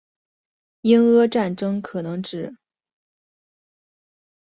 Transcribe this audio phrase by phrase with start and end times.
[0.81, 2.55] 英阿战争可能指